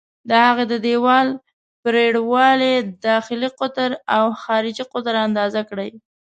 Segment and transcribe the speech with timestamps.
[0.29, 1.27] د هغه د دیوال
[1.83, 2.75] پرېړوالی،
[3.07, 5.89] داخلي قطر او خارجي قطر اندازه کړئ.